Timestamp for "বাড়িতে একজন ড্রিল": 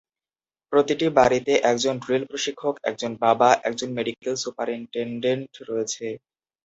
1.17-2.23